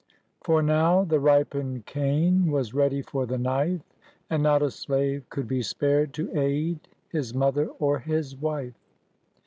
[0.41, 3.83] For now the ripened cane Was ready for the knife,
[4.31, 8.73] And not a slave could be spared to aid His mother or his wife."